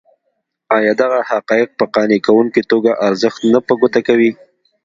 [0.77, 4.31] ایا دغه حقایق په قانع کوونکې توګه ارزښت نه په ګوته کوي.